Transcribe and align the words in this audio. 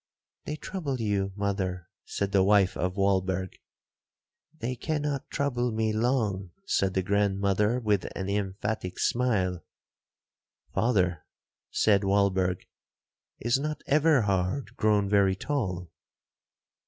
'They 0.45 0.55
trouble 0.55 0.99
you, 0.99 1.31
mother,' 1.35 1.87
said 2.05 2.31
the 2.31 2.43
wife 2.43 2.75
of 2.75 2.95
Walberg.—'They 2.97 4.75
cannot 4.77 5.29
trouble 5.29 5.71
me 5.71 5.93
long,' 5.93 6.49
said 6.65 6.95
the 6.95 7.03
grandmother, 7.03 7.79
with 7.79 8.05
an 8.17 8.27
emphatic 8.27 8.97
smile. 8.97 9.63
'Father,' 10.73 11.23
said 11.69 12.01
Walberg, 12.03 12.65
'is 13.41 13.59
not 13.59 13.83
Everhard 13.85 14.75
grown 14.75 15.07
very 15.07 15.35
tall?' 15.35 15.91